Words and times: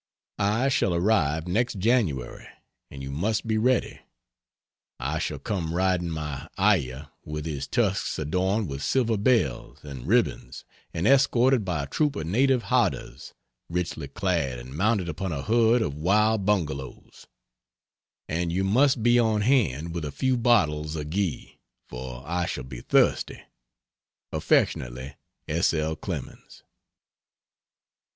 I 0.39 0.69
shall 0.69 0.95
arrive 0.95 1.47
next 1.47 1.77
January 1.77 2.47
and 2.89 3.03
you 3.03 3.11
must 3.11 3.45
be 3.47 3.59
ready. 3.59 3.99
I 4.99 5.19
shall 5.19 5.37
come 5.37 5.75
riding 5.75 6.09
my 6.09 6.47
ayah 6.59 7.11
with 7.23 7.45
his 7.45 7.67
tusks 7.67 8.17
adorned 8.17 8.67
with 8.67 8.81
silver 8.81 9.15
bells 9.15 9.83
and 9.83 10.07
ribbons 10.07 10.65
and 10.91 11.05
escorted 11.05 11.63
by 11.63 11.83
a 11.83 11.87
troop 11.87 12.15
of 12.15 12.25
native 12.25 12.63
howdahs 12.63 13.35
richly 13.69 14.07
clad 14.07 14.57
and 14.57 14.75
mounted 14.75 15.07
upon 15.07 15.31
a 15.33 15.43
herd 15.43 15.83
of 15.83 15.93
wild 15.93 16.47
bungalows; 16.47 17.27
and 18.27 18.51
you 18.51 18.63
must 18.63 19.03
be 19.03 19.19
on 19.19 19.41
hand 19.41 19.93
with 19.93 20.03
a 20.03 20.11
few 20.11 20.35
bottles 20.35 20.95
of 20.95 21.11
ghee, 21.11 21.59
for 21.87 22.23
I 22.25 22.47
shall 22.47 22.63
be 22.63 22.81
thirsty. 22.81 23.39
Affectionately, 24.31 25.13
S. 25.47 25.75
L. 25.75 25.95
CLEMENS. 25.95 26.63